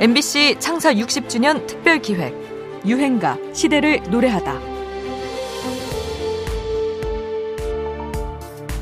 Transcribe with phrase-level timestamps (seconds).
[0.00, 2.34] MBC 창사 60주년 특별 기획
[2.86, 4.60] 유행가 시대를 노래하다.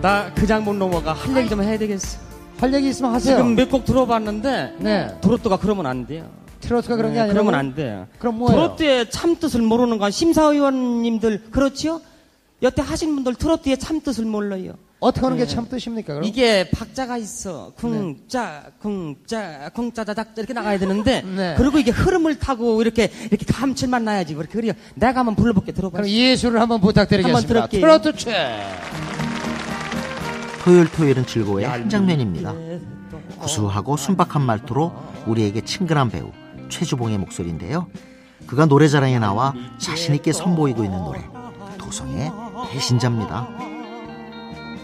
[0.00, 1.12] 나 그냥 못 넘어가.
[1.12, 2.18] 할 얘기 좀 해야 되겠어.
[2.60, 3.36] 할 얘기 있으면 하세요.
[3.36, 5.08] 지금 몇 곡 들어봤는데 네.
[5.20, 6.26] 트로트가 그러면 안 돼요.
[6.60, 8.06] 트로트가 그런 게 네, 아니라 그러면 안 돼요.
[8.18, 8.56] 그럼 뭐예요?
[8.60, 12.00] 트로트의 참 뜻을 모르는 건 심사위원님들 그렇지요?
[12.62, 14.74] 여태 하신 분들 트로트의 참뜻을 몰라요.
[15.00, 15.50] 어떻게 하는 게 네.
[15.50, 16.12] 참 뜻입니까?
[16.12, 16.24] 그럼?
[16.24, 17.72] 이게 박자가 있어.
[17.74, 21.54] 쿵짜, 쿵짜, 쿵짜자작 이렇게 나가야 되는데 네.
[21.56, 24.34] 그리고 이게 흐름을 타고 이렇게 이렇게 감칠만 나야지.
[24.34, 24.72] 그렇게 그래요.
[24.94, 25.96] 내가 한번 불러볼게 들어봐.
[25.96, 27.38] 그럼 예술을 한번 부탁드리겠습니다.
[27.38, 27.80] 한번 들을게요.
[27.80, 28.60] 트로트 최.
[30.62, 32.54] 토요일 토요일은 즐거워의 한 장면입니다.
[33.38, 34.92] 구수하고 순박한 말투로
[35.26, 36.30] 우리에게 친근한 배우
[36.68, 37.86] 최주봉의 목소리인데요.
[38.46, 41.20] 그가 노래자랑에 나와 자신 있게 선보이고 있는 노래
[41.90, 42.30] 도성의
[42.70, 43.48] 배신자입니다.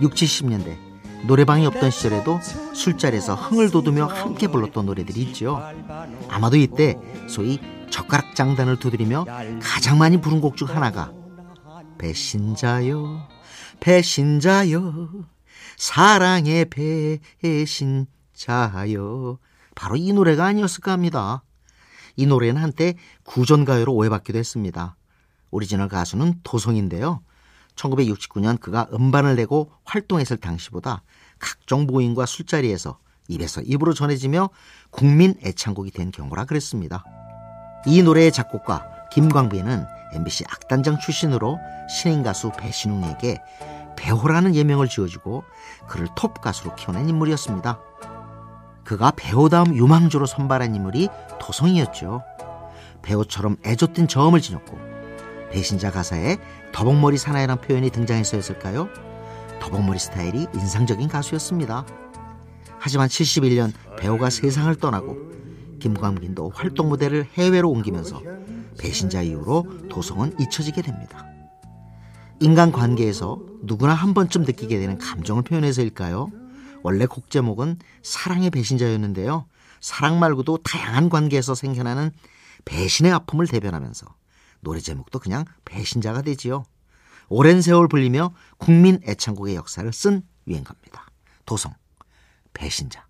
[0.00, 0.78] 6, 70년대
[1.26, 2.38] 노래방이 없던 시절에도
[2.74, 5.60] 술자리에서 흥을 돋우며 함께 불렀던 노래들이 있죠.
[6.28, 6.96] 아마도 이때
[7.28, 7.60] 소위
[7.90, 9.26] 젓가락 장단을 두드리며
[9.60, 11.12] 가장 많이 부른 곡 중 하나가
[11.98, 13.28] 배신자요
[13.80, 15.24] 배신자요
[15.76, 16.66] 사랑의
[17.40, 19.38] 배신자요
[19.74, 21.42] 바로 이 노래가 아니었을까 합니다.
[22.14, 24.96] 이 노래는 한때 구전가요로 오해받기도 했습니다.
[25.52, 27.22] 오리지널 가수는 도성인데요.
[27.76, 31.02] 1969년 그가 음반을 내고 활동했을 당시보다
[31.38, 34.50] 각종 모임과 술자리에서 입에서 입으로 전해지며
[34.90, 37.04] 국민 애창곡이 된 경우라 그랬습니다.
[37.86, 41.58] 이 노래의 작곡가 김광빈은 MBC 악단장 출신으로
[41.88, 43.38] 신인 가수 배신웅에게
[43.96, 45.44] 배호라는 예명을 지어주고
[45.88, 47.78] 그를 톱 가수로 키워낸 인물이었습니다.
[48.84, 51.08] 그가 배우다음 유망주로 선발한 인물이
[51.40, 52.22] 도성이었죠.
[53.02, 54.91] 배우처럼 애줬던 저음을 지녔고
[55.52, 56.38] 배신자 가사에
[56.72, 58.88] 더벅머리 사나이란 표현이 등장해서였을까요?
[59.60, 61.86] 더벅머리 스타일이 인상적인 가수였습니다.
[62.78, 65.30] 하지만 71년 배우가 세상을 떠나고
[65.78, 68.22] 김광빈도 활동 무대를 해외로 옮기면서
[68.78, 71.26] 배신자 이후로 도성은 잊혀지게 됩니다.
[72.40, 76.30] 인간 관계에서 누구나 한 번쯤 느끼게 되는 감정을 표현해서일까요?
[76.82, 79.46] 원래 곡 제목은 사랑의 배신자였는데요.
[79.80, 82.10] 사랑 말고도 다양한 관계에서 생겨나는
[82.64, 84.06] 배신의 아픔을 대변하면서
[84.62, 86.64] 노래 제목도 그냥 배신자가 되지요.
[87.28, 91.06] 오랜 세월 불리며 국민 애창곡의 역사를 쓴 유행가입니다.
[91.44, 91.74] 도성,
[92.54, 93.06] 배신자.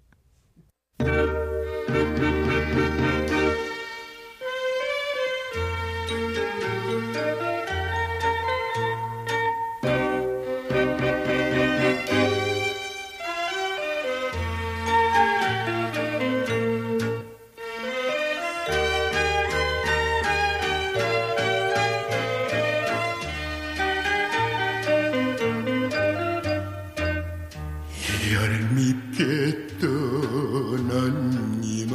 [28.43, 31.95] 얄밉게 떠난 이마.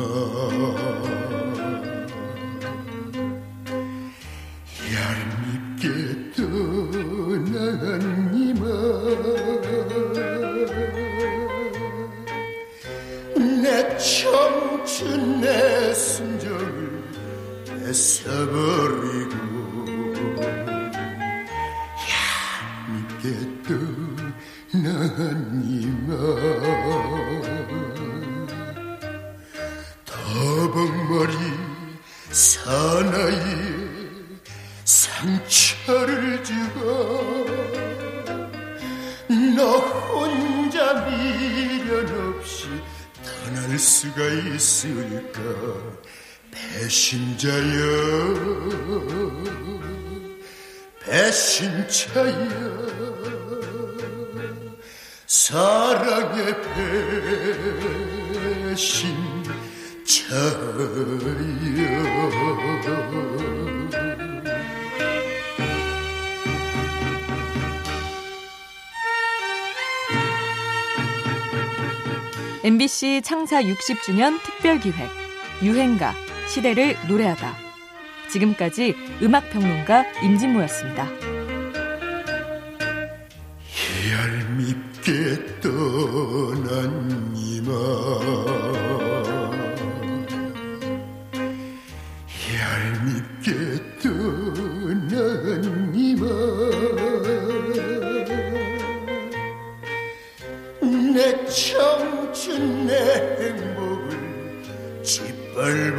[4.96, 8.02] 얄밉게 떠난
[8.34, 8.64] 이마.
[13.62, 17.04] 내 청춘 내 순정을
[17.66, 19.47] 뺏어버리고
[32.68, 33.78] 사나이에
[34.84, 37.46] 상처를 주고
[39.56, 42.68] 너 혼자 미련 없이
[43.24, 44.22] 떠날 수가
[44.54, 45.40] 있을까?
[46.52, 47.64] 배신자여
[51.06, 52.28] 배신자여
[55.26, 56.62] 사랑의
[58.74, 59.38] 배신
[60.08, 60.40] 자여
[72.64, 74.96] MBC 창사 60주년 특별 기획
[75.62, 76.16] 유행가
[76.48, 77.58] 시대를 노래하다.
[78.30, 81.06] 지금까지 음악 평론가 임진모였습니다.
[84.14, 86.47] 얄밉게 떠
[105.58, 105.90] 내